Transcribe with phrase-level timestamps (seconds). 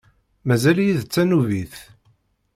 [0.47, 1.75] Mazal-iyi d tanubit.